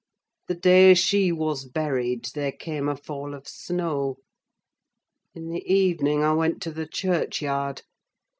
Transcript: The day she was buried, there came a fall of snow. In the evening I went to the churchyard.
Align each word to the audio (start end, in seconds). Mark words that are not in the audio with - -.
The 0.47 0.55
day 0.55 0.95
she 0.95 1.31
was 1.31 1.63
buried, 1.65 2.25
there 2.33 2.51
came 2.51 2.89
a 2.89 2.95
fall 2.97 3.35
of 3.35 3.47
snow. 3.47 4.17
In 5.35 5.49
the 5.51 5.61
evening 5.71 6.23
I 6.23 6.33
went 6.33 6.59
to 6.63 6.71
the 6.71 6.87
churchyard. 6.87 7.83